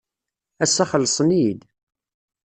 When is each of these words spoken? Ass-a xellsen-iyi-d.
Ass-a 0.63 0.85
xellsen-iyi-d. 0.91 1.59